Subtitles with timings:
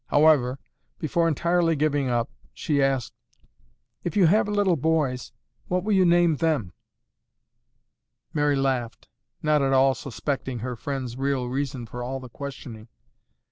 [0.07, 0.57] However,
[0.97, 3.13] before entirely giving up, she asked,
[4.03, 5.31] "If you have little boys,
[5.67, 6.73] what will you name them?"
[8.33, 9.07] Mary laughed,
[9.43, 12.87] not at all suspecting her friend's real reason for all the questioning.